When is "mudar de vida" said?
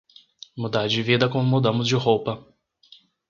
0.57-1.29